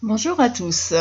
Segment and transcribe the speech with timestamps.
[0.00, 0.94] Bonjour à tous.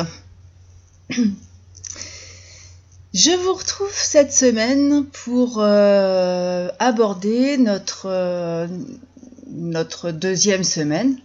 [3.13, 8.65] Je vous retrouve cette semaine pour euh, aborder notre, euh,
[9.51, 11.15] notre deuxième semaine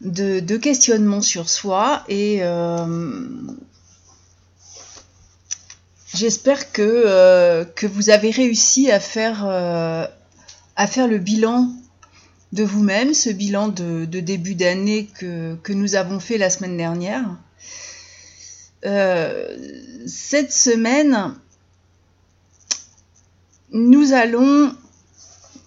[0.00, 3.26] de, questionnement sur soi et euh,
[6.14, 11.68] j'espère que, que vous avez réussi à faire, à faire le bilan
[12.52, 17.24] de vous-même, ce bilan de, début d'année que, nous avons fait la semaine dernière.
[18.86, 19.56] Euh,
[20.06, 21.34] cette semaine,
[23.72, 24.74] nous allons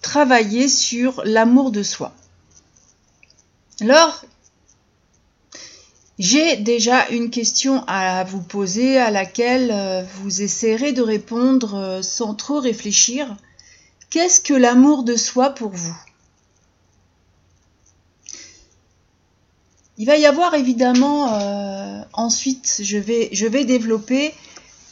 [0.00, 2.12] travailler sur l'amour de soi.
[3.80, 4.24] Alors,
[6.18, 12.02] j'ai déjà une question à vous poser à laquelle euh, vous essaierez de répondre euh,
[12.02, 13.34] sans trop réfléchir.
[14.10, 15.96] Qu'est-ce que l'amour de soi pour vous?
[20.02, 24.34] Il va y avoir évidemment euh, ensuite, je vais, je vais développer,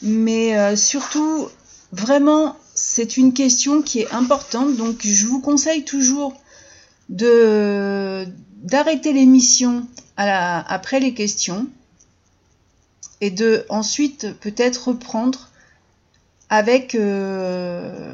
[0.01, 1.49] mais euh, surtout,
[1.91, 4.77] vraiment, c'est une question qui est importante.
[4.77, 6.33] Donc, je vous conseille toujours
[7.09, 8.25] de
[8.63, 9.85] d'arrêter l'émission
[10.15, 11.67] après les questions
[13.19, 15.49] et de ensuite peut-être reprendre
[16.47, 18.13] avec euh,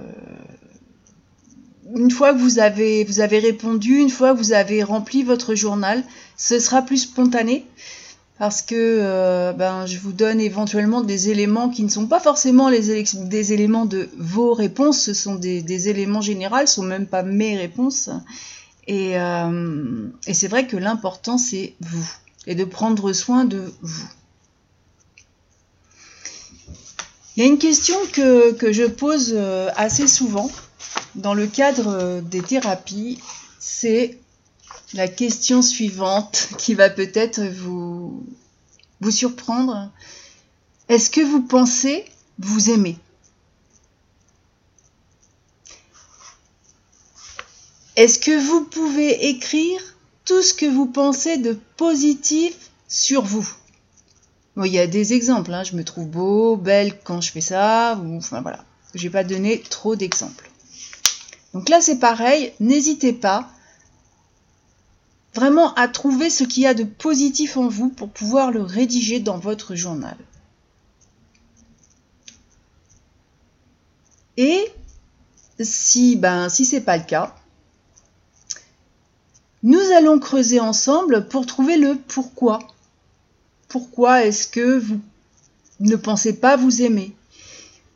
[1.95, 5.55] une fois que vous avez, vous avez répondu, une fois que vous avez rempli votre
[5.55, 6.03] journal,
[6.35, 7.65] ce sera plus spontané
[8.39, 12.69] parce que euh, ben, je vous donne éventuellement des éléments qui ne sont pas forcément
[12.69, 17.23] les des éléments de vos réponses, ce sont des, éléments généraux, ce sont même pas
[17.23, 18.09] mes réponses.
[18.85, 22.07] Et, euh, et c'est vrai que l'important c'est vous
[22.45, 24.07] et de prendre soin de vous.
[27.35, 30.49] Il y a une question que, que je pose euh, assez souvent
[31.17, 33.19] dans le cadre des thérapies,
[33.59, 34.17] c'est
[34.93, 38.25] la question suivante qui va peut-être vous,
[39.01, 39.91] vous surprendre.
[40.89, 42.05] Est-ce que vous pensez
[42.39, 42.97] vous aimer?
[47.95, 49.81] Est-ce que vous pouvez écrire
[50.23, 52.55] tout ce que vous pensez de positif
[52.87, 53.49] sur vous?
[54.55, 55.63] Il y a des exemples, hein.
[55.63, 58.63] je me trouve beau, belle quand je fais ça, enfin voilà.
[58.93, 60.46] Je vais pas donner trop d'exemples.
[61.57, 63.49] Donc là, c'est pareil, n'hésitez pas
[65.33, 69.19] vraiment à trouver ce qu'il y a de positif en vous pour pouvoir le rédiger
[69.19, 70.15] dans votre journal.
[74.37, 74.71] Et
[75.59, 77.35] si ben si c'est pas le cas,
[79.63, 82.59] nous allons creuser ensemble pour trouver le pourquoi.
[83.67, 84.99] Pourquoi est-ce que vous
[85.79, 87.15] ne pensez pas vous aimer?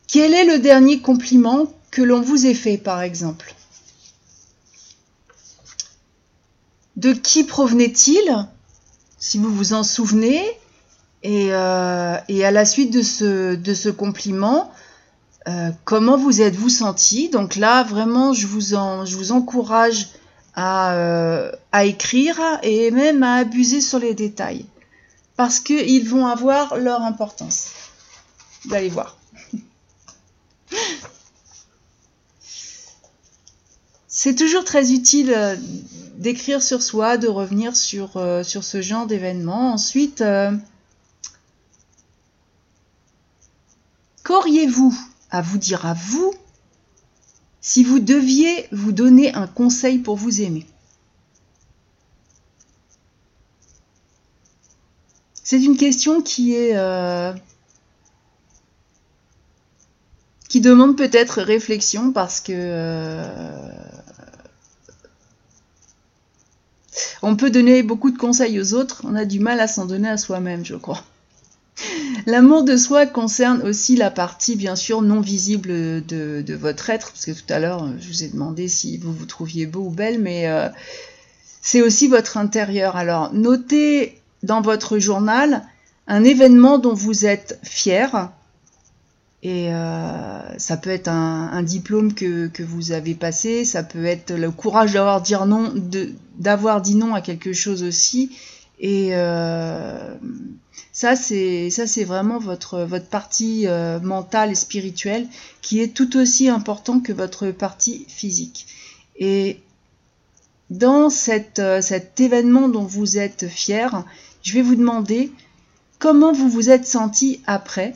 [0.07, 3.53] Quel est le dernier compliment que l'on vous ait fait, par exemple.
[6.96, 8.47] De qui provenait-il
[9.19, 10.44] Si vous vous en souvenez,
[11.24, 14.72] et, euh, à la suite de ce, de compliment,
[15.47, 17.29] euh, comment vous êtes-vous senti?
[17.29, 20.09] Donc là, vraiment, je vous, en, je vous encourage
[20.56, 24.66] à, euh, à, écrire et même à abuser sur les détails.
[25.38, 27.69] Parce qu'ils vont avoir leur importance.
[28.66, 29.18] Vous allez voir.
[34.24, 35.56] c'est toujours très utile euh,
[36.18, 39.74] d'écrire sur soi, de revenir sur, euh, sur ce genre d'événement.
[39.74, 40.52] Ensuite, euh,
[44.24, 44.96] qu'auriez-vous
[45.32, 46.36] à vous dire à vous
[47.62, 50.68] si vous deviez vous donner un conseil pour vous aimer?
[55.44, 56.76] C'est une question qui est
[60.48, 62.52] qui demande peut-être réflexion parce que
[67.22, 70.09] on peut donner beaucoup de conseils aux autres, on a du mal à s'en donner
[70.09, 71.03] à soi-même, je crois.
[72.25, 77.25] L'amour de soi concerne aussi la partie bien sûr non visible de, votre être, parce
[77.25, 80.19] que tout à l'heure je vous ai demandé si vous vous trouviez beau ou belle,
[80.19, 80.69] mais euh,
[81.62, 82.96] c'est aussi votre intérieur.
[82.96, 85.64] Alors notez dans votre journal
[86.08, 88.32] un événement dont vous êtes fier,
[89.43, 94.34] et euh, ça peut être un, diplôme que, que, vous avez passé, ça peut être
[94.34, 95.73] le courage d'avoir dire non,
[96.38, 98.38] d'avoir dit non à quelque chose aussi.
[98.79, 100.16] Et euh,
[100.91, 105.28] ça, c'est ça, c'est vraiment votre votre partie euh, mentale et spirituelle
[105.61, 108.67] qui est tout aussi important que votre partie physique.
[109.17, 109.59] Et
[110.70, 111.59] dans cet
[112.20, 114.05] événement dont vous êtes fier,
[114.43, 115.32] je vais vous demander
[115.97, 117.96] comment vous vous êtes senti après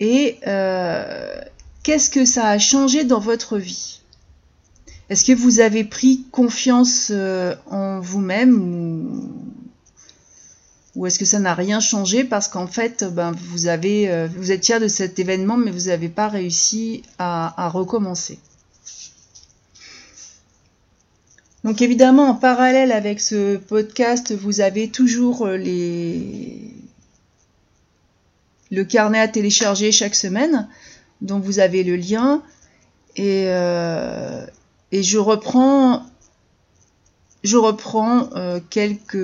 [0.00, 1.40] et euh,
[1.82, 4.00] qu'est-ce que ça a changé dans votre vie?
[5.08, 9.30] Est-ce que vous avez pris confiance euh, en vous-même
[10.96, 12.24] Ou est-ce que ça n'a rien changé?
[12.24, 15.88] Parce qu'en fait, ben, vous, avez, euh, vous êtes fier de cet événement, mais vous
[15.88, 18.38] n'avez pas réussi à, recommencer.
[21.62, 26.71] Donc évidemment, en parallèle avec ce podcast, vous avez toujours les...
[28.72, 30.68] le carnet à télécharger chaque semaine,
[31.20, 32.42] dont vous avez le lien.
[33.14, 34.44] Et, euh,
[34.90, 36.04] je reprends,
[37.44, 38.28] je reprends
[38.68, 39.16] quelques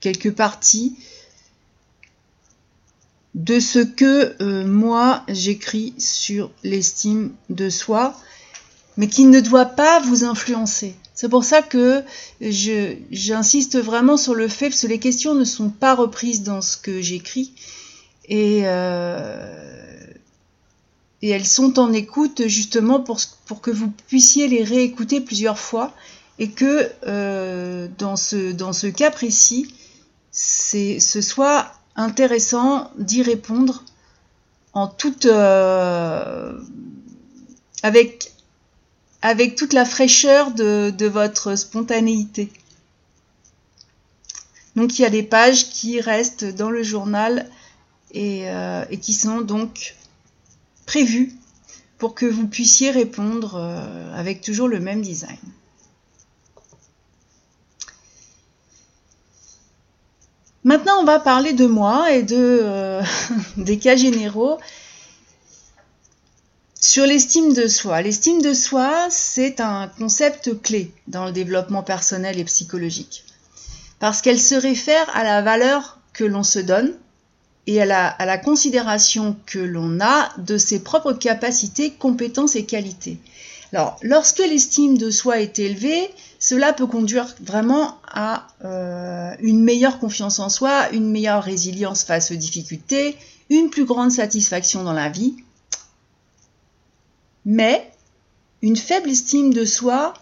[0.00, 0.96] quelques parties
[3.34, 8.16] de ce que euh, moi j'écris sur l'estime de soi,
[8.98, 10.94] mais qui ne doit pas vous influencer.
[11.14, 12.02] C'est pour ça que
[12.40, 17.00] j'insiste vraiment sur le fait que les questions ne sont pas reprises dans ce que
[17.00, 17.52] j'écris
[18.28, 19.76] et, euh,
[21.22, 25.94] elles sont en écoute justement pour, pour que vous puissiez les réécouter plusieurs fois
[26.40, 29.72] et que euh, dans, ce, dans ce cas précis,
[30.32, 33.84] ce soit intéressant d'y répondre
[34.72, 36.52] en toute euh,
[37.82, 38.32] avec
[39.22, 42.50] avec toute la fraîcheur de, votre spontanéité.
[44.76, 47.50] Donc il y a des pages qui restent dans le journal
[48.12, 49.96] et, euh, qui sont donc
[50.86, 51.32] prévues
[51.98, 55.36] pour que vous puissiez répondre euh, avec toujours le même design.
[60.64, 63.02] Maintenant, on va parler de moi et de, euh,
[63.56, 64.58] des cas généraux
[66.88, 68.00] sur l'estime de soi.
[68.00, 73.24] L'estime de soi, c'est un concept clé dans le développement personnel et psychologique.
[73.98, 76.94] Parce qu'elle se réfère à la valeur que l'on se donne
[77.66, 83.18] et à la, considération que l'on a de ses propres capacités, compétences et qualités.
[83.74, 86.08] Alors, lorsque l'estime de soi est élevée,
[86.38, 92.30] cela peut conduire vraiment à euh, une meilleure confiance en soi, une meilleure résilience face
[92.30, 93.14] aux difficultés,
[93.50, 95.34] une plus grande satisfaction dans la vie.
[97.48, 97.90] Mais
[98.60, 100.12] une faible estime de soi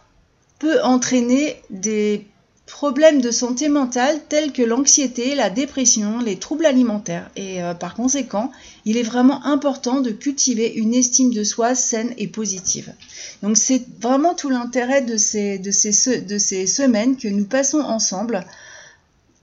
[0.60, 2.24] peut entraîner des
[2.66, 7.28] problèmes de santé mentale tels que l'anxiété, la dépression, les troubles alimentaires.
[7.34, 8.52] Et euh, par conséquent,
[8.84, 12.94] il est vraiment important de cultiver une estime de soi saine et positive.
[13.42, 18.44] Donc c'est vraiment tout l'intérêt de ces, semaines que nous passons ensemble.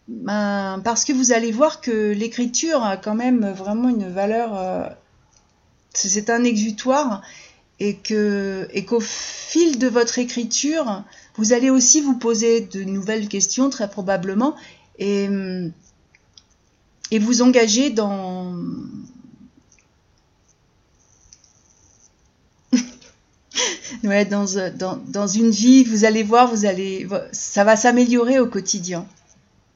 [0.08, 4.58] Ben, parce que vous allez voir que l'écriture a quand même vraiment une valeur...
[4.58, 4.88] Euh,
[5.94, 7.22] c'est un exutoire
[7.84, 11.04] et que et qu'au fil de votre écriture,
[11.36, 14.56] vous allez aussi vous poser de nouvelles questions très probablement
[15.00, 15.28] et,
[17.12, 18.56] et vous engager dans
[24.06, 24.46] ouais, dans,
[24.78, 29.06] dans, dans, une vie, vous allez voir, vous allez, ça va s'améliorer au quotidien.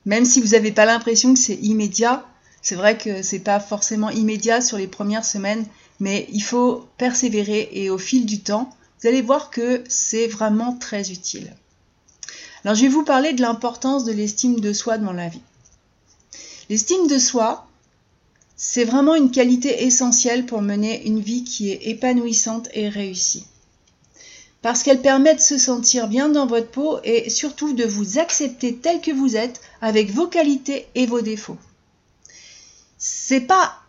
[0.06, 2.26] Même si vous n'avez pas l'impression que c'est immédiat,
[2.62, 5.66] c'est vrai que c'est pas forcément immédiat sur les premières semaines,
[6.00, 10.74] mais il faut persévérer et au fil du temps, vous allez voir que c'est vraiment
[10.74, 11.54] très utile.
[12.64, 15.42] Alors je vais vous parler de l'importance de l'estime de soi dans la vie.
[16.70, 17.68] L'estime de soi,
[18.56, 23.46] c'est vraiment une qualité essentielle pour mener une vie qui est épanouissante et réussie.
[24.64, 28.76] Parce qu'elle permet de se sentir bien dans votre peau et surtout de vous accepter
[28.76, 31.58] tel que vous êtes avec vos qualités et vos défauts.
[32.98, 33.80] C'est pas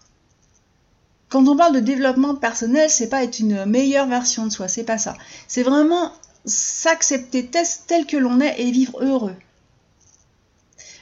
[1.28, 4.84] quand on parle de développement personnel, c'est pas être une meilleure version de soi, c'est
[4.84, 5.14] pas ça.
[5.46, 6.12] C'est vraiment
[6.44, 7.50] s'accepter
[7.86, 9.34] tel que l'on est et vivre heureux.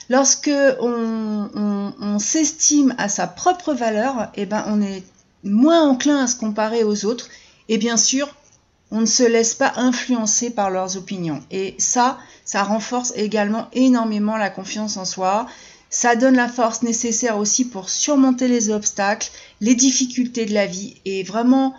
[0.08, 5.04] Lorsque on, s'estime à sa propre valeur, eh ben on est
[5.44, 7.28] moins enclin à se comparer aux autres
[7.68, 8.34] et bien sûr,
[8.90, 11.42] on ne se laisse pas influencer par leurs opinions.
[11.50, 15.46] Et ça, ça renforce également énormément la confiance en soi,
[15.90, 20.96] ça donne la force nécessaire aussi pour surmonter les obstacles, les difficultés de la vie.
[21.04, 21.74] Et vraiment,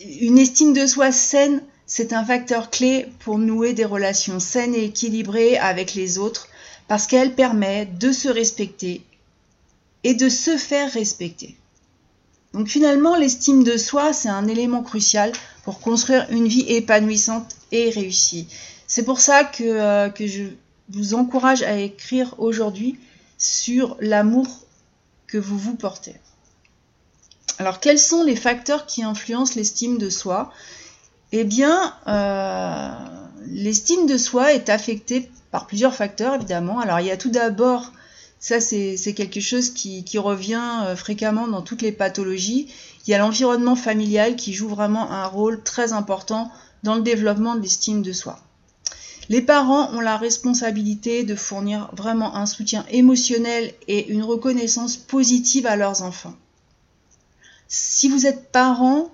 [0.00, 4.84] une estime de soi saine, c'est un facteur clé pour nouer des relations saines et
[4.84, 6.48] équilibrées avec les autres
[6.88, 9.02] parce qu'elle permet de se respecter
[10.04, 11.56] et de se faire respecter.
[12.52, 15.32] Donc finalement, l'estime de soi, c'est un élément crucial
[15.64, 18.46] pour construire une vie épanouissante et réussie.
[18.86, 20.44] C'est pour ça que, euh, que je
[20.90, 22.98] vous encourage à écrire aujourd'hui
[23.38, 24.61] sur l'amour
[25.32, 26.14] que vous vous portez.
[27.58, 30.52] Alors, quels sont les facteurs qui influencent l'estime de soi?
[31.32, 32.90] Eh bien, euh,
[33.46, 36.80] l'estime de soi est affectée par plusieurs facteurs, évidemment.
[36.80, 37.92] Alors, il y a tout d'abord,
[38.40, 42.68] ça c'est quelque chose qui, revient euh, fréquemment dans toutes les pathologies,
[43.06, 47.54] il y a l'environnement familial qui joue vraiment un rôle très important dans le développement
[47.54, 48.38] de l'estime de soi.
[49.28, 55.66] Les parents ont la responsabilité de fournir vraiment un soutien émotionnel et une reconnaissance positive
[55.66, 56.34] à leurs enfants.
[57.68, 59.10] Si vous êtes parent,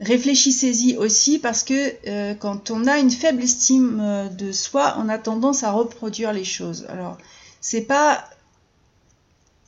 [0.00, 5.08] réfléchissez-y aussi parce que euh, quand on a une faible estime euh, de soi, on
[5.08, 6.86] a tendance à reproduire les choses.
[6.88, 7.16] Alors,
[7.60, 8.28] c'est pas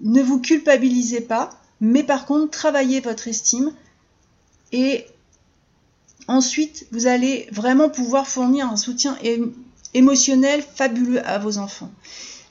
[0.00, 1.50] ne vous culpabilisez pas,
[1.80, 3.72] mais par contre, travaillez votre estime
[4.72, 5.06] et
[6.30, 9.18] ensuite, vous allez vraiment pouvoir fournir un soutien
[9.94, 11.90] émotionnel fabuleux à vos enfants.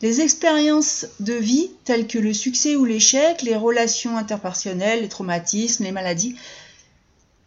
[0.01, 5.83] Les expériences de vie telles que le succès ou l'échec, les relations interpersonnelles, les traumatismes,
[5.83, 6.35] les maladies,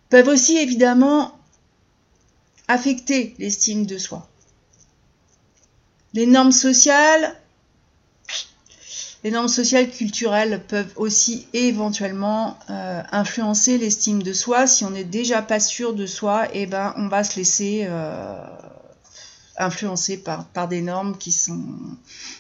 [0.09, 1.39] peuvent aussi évidemment
[2.69, 4.29] affecter l'estime de soi.
[6.15, 7.37] Les normes sociales,
[9.25, 14.67] les normes sociales culturelles peuvent aussi éventuellement euh, influencer l'estime de soi.
[14.67, 18.45] Si on n'est déjà pas sûr de soi, eh ben, on va se laisser euh,
[19.59, 21.63] influencé par, par des normes qui sont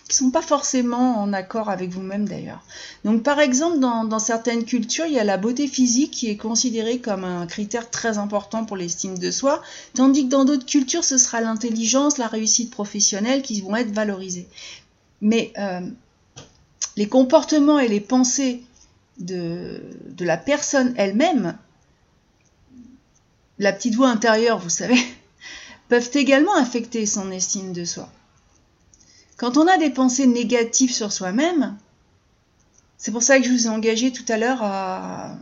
[0.08, 2.64] qui sont pas forcément en accord avec vous-même d'ailleurs.
[3.04, 6.36] Donc par exemple dans, dans, certaines cultures il y a la beauté physique qui est
[6.36, 9.62] considérée comme un critère très important pour l'estime de soi,
[9.94, 14.48] tandis que dans d'autres cultures ce sera l'intelligence, la réussite professionnelle qui vont être valorisées.
[15.20, 15.80] Mais euh,
[16.96, 18.62] les comportements et les pensées
[19.18, 19.80] de,
[20.20, 21.56] la personne elle-même,
[23.58, 25.00] la petite voix intérieure, vous savez,
[25.88, 28.10] peuvent également affecter son estime de soi.
[29.36, 31.76] Quand on a des pensées négatives sur soi-même,
[32.96, 35.36] c'est pour ça que je vous ai engagé tout à l'heure à,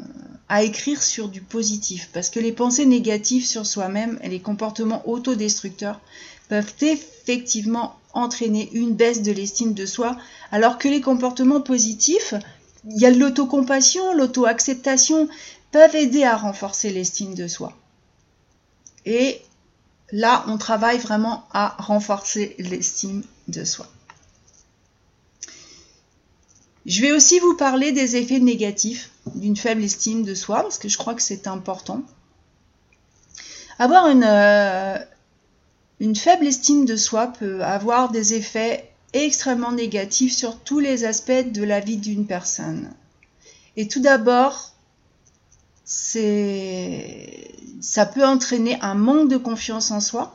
[0.63, 6.01] écrire sur du positif, parce que les pensées négatives sur soi-même et les comportements autodestructeurs
[6.49, 10.17] peuvent effectivement entraîner une baisse de l'estime de soi,
[10.51, 12.35] alors que les comportements positifs,
[12.89, 15.29] il y a l'autocompassion, l'auto-acceptation,
[15.71, 17.73] peuvent aider à renforcer l'estime de soi.
[19.07, 19.41] Et
[20.13, 23.87] là, on travaille vraiment à renforcer l'estime de soi.
[26.87, 30.89] Je vais aussi vous parler des effets négatifs d'une faible estime de soi, parce que
[30.89, 32.03] je crois que c'est important.
[33.79, 34.99] Avoir une, euh,
[36.01, 41.31] une faible estime de soi peut avoir des effets extrêmement négatifs sur tous les aspects
[41.53, 42.91] de la vie d'une personne.
[43.77, 44.73] Et tout d'abord,
[45.85, 46.19] ça
[48.07, 50.35] peut entraîner un manque de confiance en soi.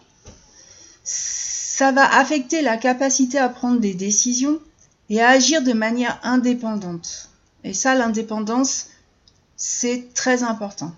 [1.04, 4.60] Ça va affecter la capacité à prendre des décisions
[5.10, 7.30] et à agir de manière indépendante.
[7.64, 8.88] Et ça, l'indépendance,
[9.58, 10.94] c'est très important.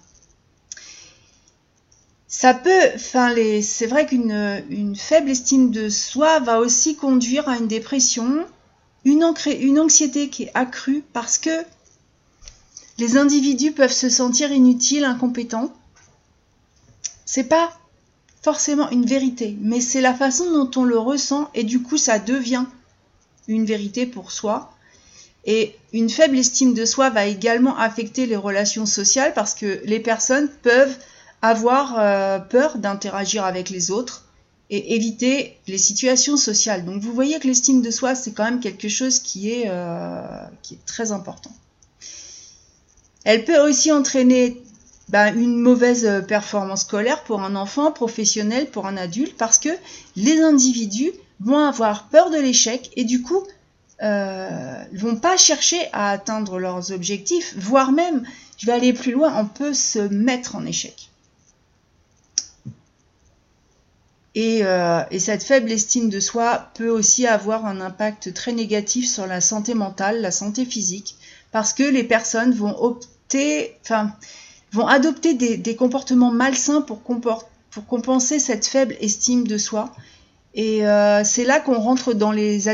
[2.27, 7.57] Ça peut, enfin, c'est vrai qu'une une faible estime de soi va aussi conduire à
[7.57, 8.45] une dépression,
[9.05, 11.63] une, une anxiété qui est accrue parce que
[12.97, 15.71] les individus peuvent se sentir inutiles, incompétents,
[17.25, 17.71] c'est pas
[18.41, 22.19] forcément une vérité, mais c'est la façon dont on le ressent et du coup ça
[22.19, 22.65] devient
[23.47, 24.73] une vérité pour soi.
[25.45, 30.01] Et une faible estime de soi va également affecter les relations sociales parce que les
[30.01, 30.97] personnes peuvent
[31.41, 34.25] avoir euh, peur d'interagir avec les autres
[34.69, 36.83] et éviter les situations sociales.
[36.85, 40.21] Donc vous voyez que l'estime de soi, c'est quand même quelque chose qui est, euh,
[40.85, 41.51] très important.
[43.23, 44.61] Elle peut aussi entraîner
[45.09, 49.69] bah, une mauvaise performance scolaire pour un enfant, professionnel pour un adulte, parce que
[50.15, 53.43] les individus vont avoir peur de l'échec et du coup
[54.03, 58.23] euh, vont pas chercher à atteindre leurs objectifs, voire même,
[58.57, 61.09] je vais aller plus loin, on peut se mettre en échec.
[64.39, 69.09] Et, euh, et, cette faible estime de soi peut aussi avoir un impact très négatif
[69.09, 71.15] sur la santé mentale, la santé physique,
[71.51, 72.75] parce que les personnes vont
[74.87, 77.01] adopter des, comportements malsains pour,
[77.87, 79.91] compenser cette faible estime de soi.
[80.53, 82.69] Et euh, c'est là qu'on rentre dans les,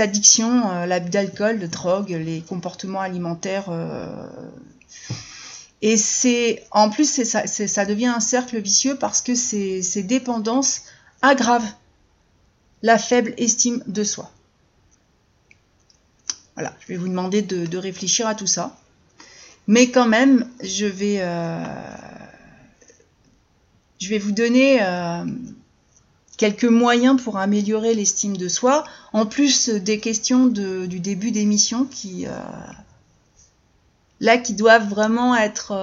[0.00, 3.70] addictions, euh, l'abus d'alcool, de drogue, les comportements alimentaires.
[3.70, 4.26] Euh.
[5.80, 10.82] et c'est en plus, ça, devient un cercle vicieux parce que ces dépendances
[11.22, 11.74] aggravent
[12.82, 14.30] la faible estime de soi.
[16.54, 18.76] Voilà, je vais vous demander de réfléchir à tout ça.
[19.68, 21.62] Mais quand même, je vais, euh,
[24.00, 25.26] je vais vous donner euh,
[26.38, 32.26] quelques moyens pour améliorer l'estime de soi, en plus des questions du début d'émission qui,
[32.26, 32.30] euh,
[34.20, 35.74] là, qui doivent vraiment être,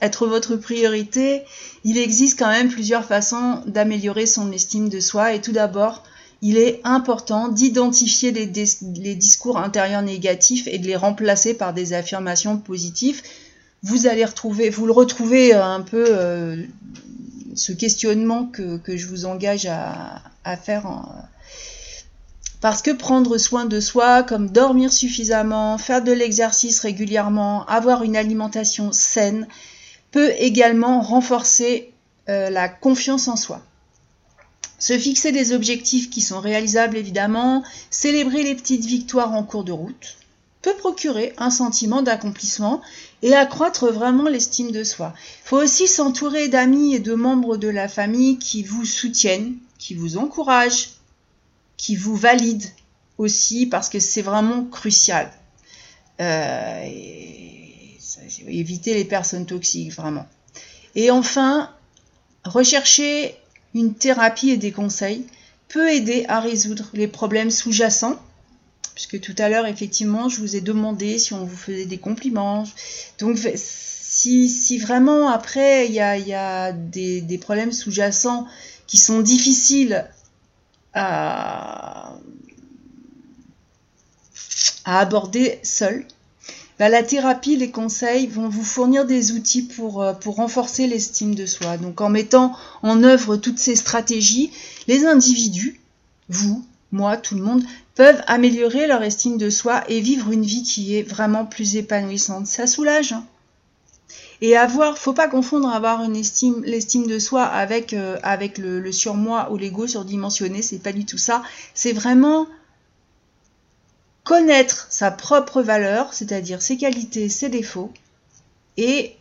[0.00, 1.42] être votre priorité.
[1.84, 5.34] Il existe quand même plusieurs façons d'améliorer son estime de soi.
[5.34, 6.02] Et tout d'abord,
[6.42, 12.56] il est important d'identifier les, discours intérieurs négatifs et de les remplacer par des affirmations
[12.56, 13.22] positives.
[13.82, 16.62] Vous allez retrouver, vous le retrouvez euh, un peu euh,
[17.54, 20.86] ce questionnement que, je vous engage à faire.
[22.60, 28.16] parce que prendre soin de soi, comme dormir suffisamment, faire de l'exercice régulièrement, avoir une
[28.16, 29.46] alimentation saine,
[30.10, 31.92] peut également renforcer
[32.28, 33.62] euh, la confiance en soi.
[34.78, 39.72] Se fixer des objectifs qui sont réalisables évidemment, célébrer les petites victoires en cours de
[39.72, 40.16] route,
[40.62, 42.80] peut procurer un sentiment d'accomplissement
[43.22, 45.14] et accroître vraiment l'estime de soi.
[45.44, 49.94] Il faut aussi s'entourer d'amis et de membres de la famille qui vous soutiennent, qui
[49.94, 50.90] vous encouragent,
[51.76, 52.70] qui vous valident
[53.18, 55.30] aussi parce que c'est vraiment crucial.
[56.20, 56.86] Euh,
[58.46, 60.26] éviter les personnes toxiques, vraiment.
[60.94, 61.70] Et enfin,
[62.44, 63.36] rechercher
[63.74, 65.26] une thérapie et des conseils
[65.68, 68.18] peut aider à résoudre les problèmes sous-jacents
[69.00, 72.64] puisque tout à l'heure, effectivement, je vous ai demandé si on vous faisait des compliments.
[73.18, 78.46] Donc, si, vraiment après, il y a, des, problèmes sous-jacents
[78.86, 80.06] qui sont difficiles
[80.92, 82.14] à,
[84.84, 86.04] aborder seul,
[86.80, 91.34] bah, la thérapie, les conseils vont vous fournir des outils pour, euh, pour renforcer l'estime
[91.34, 91.76] de soi.
[91.76, 94.50] Donc en mettant en œuvre toutes ces stratégies,
[94.88, 95.78] les individus,
[96.30, 97.62] vous, moi, tout le monde,
[97.96, 102.46] peuvent améliorer leur estime de soi et vivre une vie qui est vraiment plus épanouissante.
[102.46, 103.12] Ça soulage.
[103.12, 103.26] Hein.
[104.40, 108.90] et avoir, faut pas confondre avoir une estime, l'estime de soi avec, euh, avec le,
[108.90, 111.42] surmoi ou l'ego surdimensionné, c'est pas du tout ça.
[111.74, 112.46] C'est vraiment
[114.30, 117.92] connaître sa propre valeur, c'est-à-dire ses qualités, ses défauts,
[118.76, 119.16] et,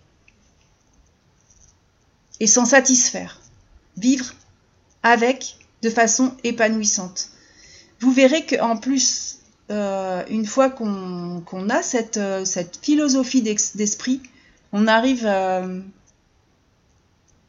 [2.46, 3.42] s'en satisfaire.
[3.98, 4.28] Vivre
[5.02, 7.32] avec de façon épanouissante
[8.02, 9.40] vous verrez qu'en plus,
[9.72, 12.46] euh, une fois qu'on a cette, euh,
[12.82, 14.22] philosophie d'esprit,
[14.72, 15.82] on arrive euh,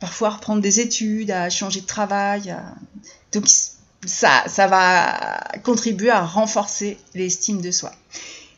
[0.01, 2.57] parfois à reprendre des études, à changer de travail.
[3.33, 3.47] Donc
[4.07, 7.93] ça, va contribuer à renforcer l'estime de soi.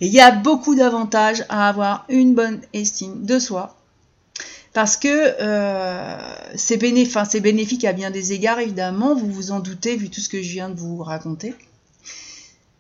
[0.01, 3.77] Et il y a beaucoup d'avantages à avoir une bonne estime de soi.
[4.73, 5.35] Parce que
[6.57, 10.43] c'est bénéfique à bien des égards, évidemment, vous vous en doutez vu tout ce que
[10.43, 11.55] je viens de vous raconter.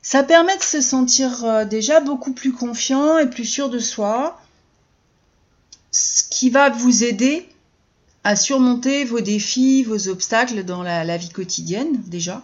[0.03, 4.41] Ça permet de se sentir euh, déjà beaucoup plus confiant et plus sûr de soi,
[5.93, 7.49] ce qui va vous aider
[8.25, 12.43] à surmonter vos défis, vos obstacles dans la, vie quotidienne déjà.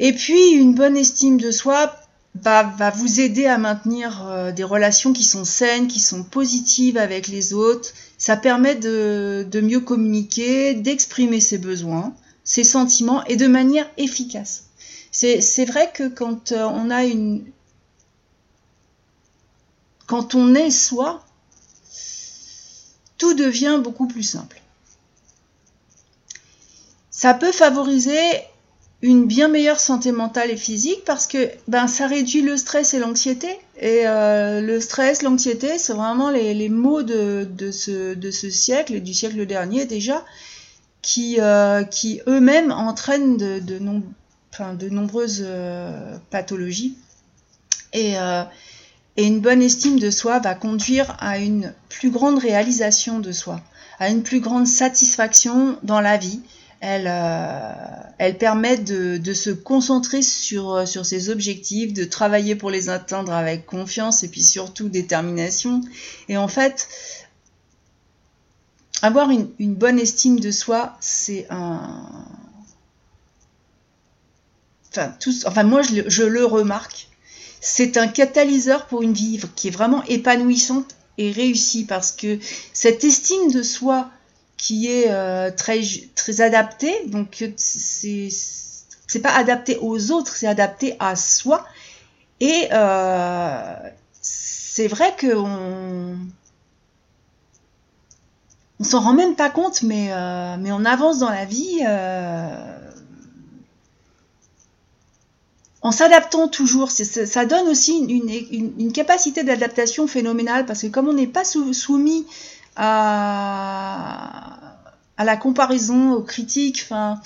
[0.00, 1.94] Et puis une bonne estime de soi
[2.34, 7.28] va, vous aider à maintenir euh, des relations qui sont saines, qui sont positives avec
[7.28, 7.90] les autres.
[8.18, 14.64] Ça permet de mieux communiquer, d'exprimer ses besoins, ses sentiments et de manière efficace.
[15.12, 17.44] C'est vrai que quand euh, on a une.
[20.06, 21.24] Quand on est soi,
[23.18, 24.60] tout devient beaucoup plus simple.
[27.10, 28.18] Ça peut favoriser
[29.02, 32.98] une bien meilleure santé mentale et physique parce que ben, ça réduit le stress et
[32.98, 33.48] l'anxiété.
[33.78, 38.46] Et euh, le stress, l'anxiété, c'est vraiment les, les mots de, ce, de, ce,
[38.98, 40.22] du siècle dernier déjà,
[41.02, 41.84] qui, euh,
[42.26, 43.78] eux-mêmes entraînent de,
[44.88, 46.96] nombreuses euh, pathologies.
[47.96, 48.44] Euh,
[49.16, 53.60] et, une bonne estime de soi va conduire à une plus grande réalisation de soi,
[53.98, 56.40] à une plus grande satisfaction dans la vie.
[56.80, 57.72] Elle, euh,
[58.18, 63.66] elle permet de, se concentrer sur, sur ses objectifs, de travailler pour les atteindre avec
[63.66, 65.82] confiance et puis surtout détermination.
[66.28, 66.88] Et en fait,
[69.02, 72.24] avoir une bonne estime de soi, c'est un,
[75.46, 77.08] enfin moi je, le remarque,
[77.60, 82.38] c'est un catalyseur pour une vie qui est vraiment épanouissante et réussie parce que
[82.72, 84.10] cette estime de soi
[84.60, 85.80] qui est euh, très,
[86.14, 88.28] très adaptée, donc c'est
[89.06, 91.66] c'est pas adapté aux autres, c'est adapté à soi.
[92.40, 93.74] Et euh,
[94.20, 96.16] c'est vrai qu'on
[98.78, 101.80] on s'en rend même pas compte, mais, euh, mais on avance dans la vie
[105.82, 106.90] en s'adaptant toujours.
[106.90, 112.26] Ça donne aussi une, capacité d'adaptation phénoménale parce que comme on n'est pas soumis
[112.76, 114.39] à,
[115.24, 117.20] la comparaison, aux critiques, enfin,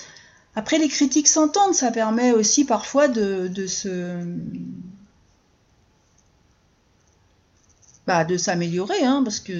[0.55, 4.23] après les critiques s'entendent, ça permet aussi parfois de, se...
[8.07, 9.53] Bah, de s'améliorer, hein, parce que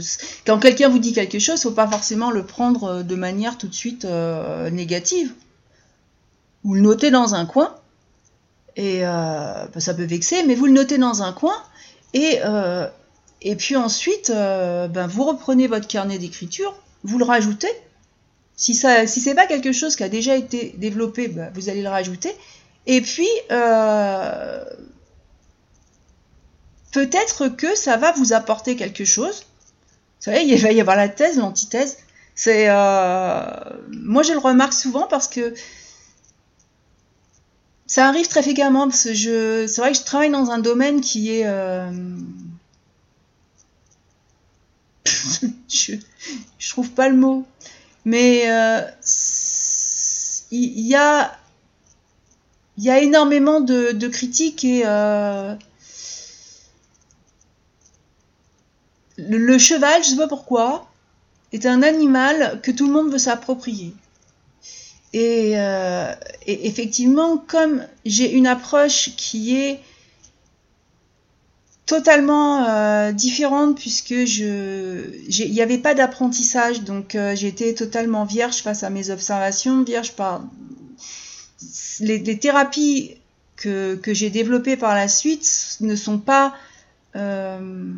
[0.45, 3.67] quand quelqu'un vous dit quelque chose, il faut pas forcément le prendre de manière tout
[3.67, 5.33] de suite euh, négative.
[6.63, 7.75] Ou le noter dans un coin,
[8.75, 11.55] et euh, bah, ça peut vexer, mais vous le notez dans un coin.
[12.13, 12.87] Et, euh,
[13.41, 17.71] et puis ensuite, euh, ben, vous reprenez votre carnet d'écriture, vous le rajoutez.
[18.57, 21.89] Si si c'est pas quelque chose qui a déjà été développé, bah, vous allez le
[21.89, 22.33] rajouter.
[22.87, 24.63] Et puis, euh,
[26.91, 29.45] peut-être que ça va vous apporter quelque chose.
[30.19, 31.97] Vous savez, il va y avoir la thèse, l'antithèse.
[32.47, 33.47] Euh,
[33.91, 35.53] moi, je le remarque souvent parce que
[37.87, 38.87] ça arrive très fréquemment.
[38.87, 41.91] Parce que c'est vrai que je travaille dans un domaine qui est euh,
[45.69, 45.93] je,
[46.57, 47.45] je trouve pas le mot.
[48.05, 48.81] Mais euh,
[50.51, 51.35] il y, a,
[52.77, 55.55] y a énormément de, critiques et euh,
[59.17, 60.87] le, cheval, je sais pas pourquoi,
[61.51, 63.93] est un animal que tout le monde veut s'approprier.
[65.13, 66.13] Et, euh,
[66.45, 69.79] et, effectivement, comme j'ai une approche qui est
[71.85, 76.81] totalement euh, différente puisque je il n'y avait pas d'apprentissage.
[76.81, 80.43] Donc euh, j'étais totalement vierge face à mes observations vierge par
[81.99, 83.15] les, thérapies
[83.55, 86.53] que, que j'ai développées par la suite ne sont pas
[87.15, 87.93] euh,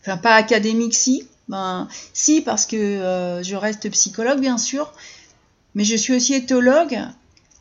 [0.00, 1.26] enfin pas académiques si.
[1.48, 4.92] Ben si parce que je reste psychologue bien sûr.
[5.74, 6.98] Mais je suis aussi éthologue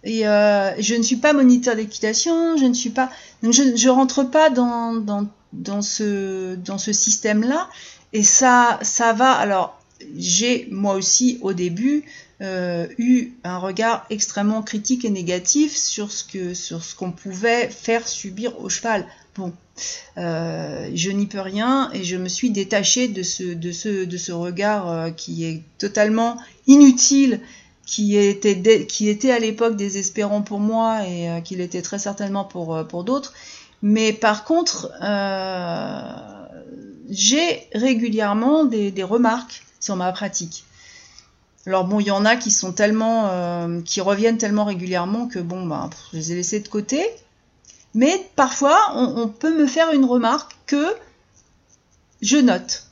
[0.05, 3.09] et euh, je ne suis pas moniteur d'équitation, je ne suis pas.
[3.41, 7.67] Donc je ne rentre pas dans, ce, système-là.
[8.13, 9.31] Et ça, ça va.
[9.31, 9.81] Alors,
[10.15, 12.03] j'ai moi aussi au début
[12.41, 18.69] euh, eu un regard extrêmement critique et négatif sur ce qu'on pouvait faire subir au
[18.69, 19.07] cheval.
[19.35, 19.53] Bon,
[20.17, 25.63] euh, je n'y peux rien et je me suis détachée de ce, regard qui est
[25.79, 26.37] totalement
[26.67, 27.41] inutile
[27.85, 32.43] qui était, qui était à l'époque désespérant pour moi et euh, qu'il était très certainement
[32.43, 33.33] pour, euh, pour d'autres.
[33.81, 36.01] Mais par contre, euh,
[37.09, 40.65] j'ai régulièrement des, des, remarques sur ma pratique.
[41.67, 45.65] Alors bon, il y en a qui sont tellement, qui reviennent tellement régulièrement que bon,
[45.65, 47.03] ben, je les ai laissés de côté.
[47.95, 50.95] Mais parfois, on peut me faire une remarque que
[52.21, 52.87] je note.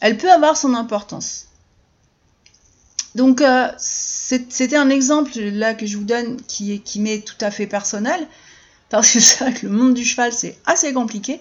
[0.00, 1.48] Elle peut avoir son importance.
[3.16, 7.50] Donc euh, c'était un exemple là que je vous donne qui, qui m'est tout à
[7.50, 8.28] fait personnel,
[8.90, 11.40] parce que c'est vrai que le monde du cheval c'est assez compliqué,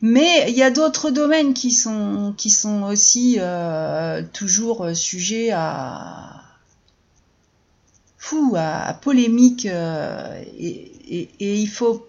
[0.00, 6.42] mais il y a d'autres domaines qui sont, qui sont aussi euh, toujours sujets à,
[8.18, 12.06] fou, à, polémique, euh, et, il faut...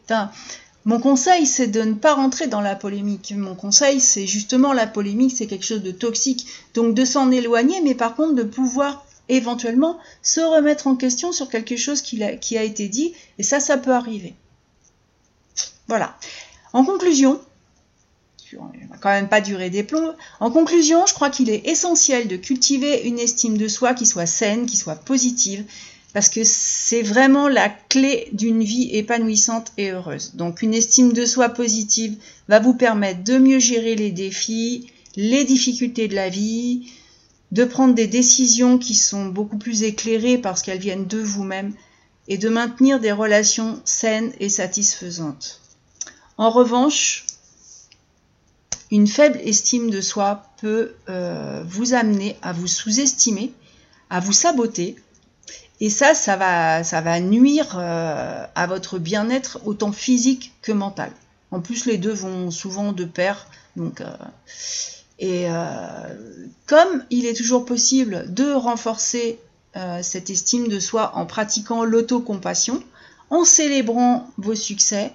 [0.86, 3.34] Mon conseil, c'est de ne pas rentrer dans la polémique.
[3.36, 6.46] Mon conseil, c'est justement la polémique, c'est quelque chose de toxique.
[6.74, 11.50] Donc de s'en éloigner, mais par contre de pouvoir éventuellement se remettre en question sur
[11.50, 13.14] quelque chose qui a, qui a été dit.
[13.38, 14.36] Et ça, ça peut arriver.
[15.88, 16.18] Voilà.
[16.74, 17.40] En conclusion,
[18.58, 20.14] on va quand même pas durer des plombs.
[20.40, 24.26] En conclusion, je crois qu'il est essentiel de cultiver une estime de soi qui soit
[24.26, 25.66] saine, qui soit positive,
[26.14, 30.36] parce que c'est vraiment la clé d'une vie épanouissante et heureuse.
[30.36, 32.16] Donc une estime de soi positive
[32.48, 36.92] va vous permettre de mieux gérer les défis, les difficultés de la vie,
[37.52, 41.74] de prendre des décisions qui sont beaucoup plus éclairées parce qu'elles viennent de vous-même
[42.28, 45.62] et de maintenir des relations saines et satisfaisantes.
[46.38, 47.26] En revanche,
[48.92, 53.52] une faible estime de soi peut euh, vous amener à vous sous-estimer,
[54.10, 54.96] à vous saboter,
[55.84, 61.12] et ça, ça va, ça va nuire euh, à votre bien-être autant physique que mental.
[61.52, 63.48] En plus, les deux vont souvent de pair.
[63.76, 64.06] Donc, euh,
[65.20, 65.58] et euh,
[66.68, 69.40] comme il est toujours possible de renforcer
[70.04, 72.84] cette estime de soi en pratiquant l'autocompassion,
[73.32, 75.12] en célébrant vos succès,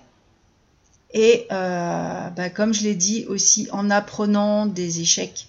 [1.15, 5.47] et bah, comme je l'ai dit aussi en apprenant des échecs.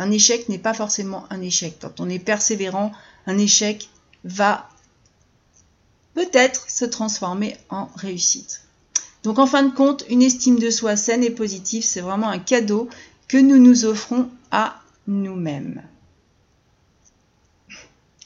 [0.00, 1.76] Un échec n'est pas forcément un échec.
[1.78, 2.90] Quand on est persévérant,
[3.26, 3.90] un échec
[4.24, 4.66] va
[6.14, 8.62] peut-être se transformer en réussite.
[9.24, 12.38] Donc en fin de compte, une estime de soi saine et positive, c'est vraiment un
[12.38, 12.88] cadeau
[13.28, 15.82] que nous nous offrons à nous-mêmes.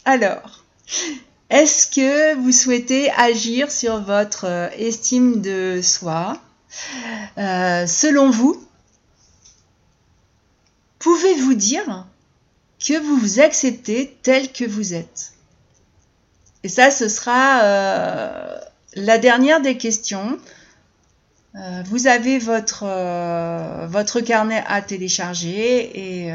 [0.05, 0.63] Alors,
[1.51, 6.39] est-ce que vous souhaitez agir sur votre euh, estime de soi?
[7.37, 8.65] Euh, Selon vous,
[11.05, 12.07] pouvez-vous dire
[12.81, 15.35] que vous vous acceptez tel que vous êtes?
[16.63, 18.59] Et ça, ce sera euh,
[18.95, 20.39] la dernière des questions.
[21.57, 26.33] Euh, vous avez votre, euh, votre carnet à télécharger et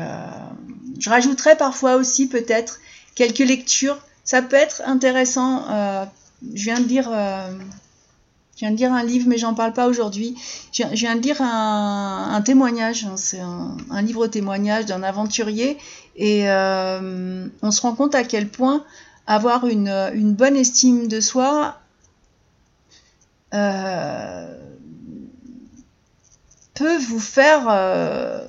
[1.00, 2.80] je rajouterai parfois aussi peut-être
[3.16, 3.98] quelques lectures.
[4.24, 5.66] Ça peut être intéressant.
[6.54, 7.10] Je viens de lire
[8.60, 10.36] Je viens de lire un livre, mais j'en parle pas aujourd'hui.
[10.74, 13.06] Je viens de lire un, témoignage.
[13.06, 13.16] Hein.
[13.16, 15.78] c'est un, livre témoignage d'un aventurier.
[16.18, 18.84] Et euh, on se rend compte à quel point
[19.28, 21.80] avoir une, bonne estime de soi
[23.54, 24.58] euh,
[26.74, 28.46] peut vous faire euh,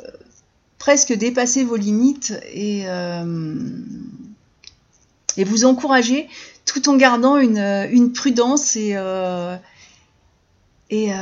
[0.78, 2.84] presque dépasser vos limites et,
[5.44, 6.28] vous encourager
[6.66, 8.96] tout en gardant une, prudence et,
[10.90, 11.12] et,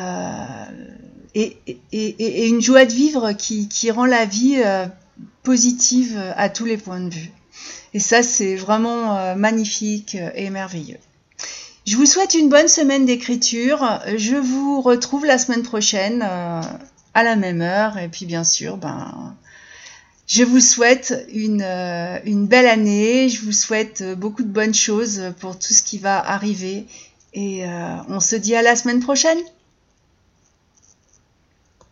[1.92, 4.86] et, une joie de vivre qui, rend la vie euh,
[5.42, 7.30] positive à tous les points de vue.
[7.94, 10.98] Et ça, c'est vraiment euh, magnifique et merveilleux.
[11.86, 14.00] Je vous souhaite une bonne semaine d'écriture.
[14.16, 17.96] Je vous retrouve la semaine prochaine à la même heure.
[17.96, 19.34] Et puis, bien sûr, ben,
[20.26, 23.30] je vous souhaite une belle année.
[23.30, 26.86] Je vous souhaite beaucoup de bonnes choses pour tout ce qui va arriver.
[27.32, 27.64] Et
[28.10, 29.38] on se dit à la semaine prochaine.